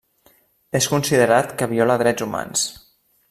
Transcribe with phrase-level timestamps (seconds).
[0.79, 2.65] És considerat que viola drets humans.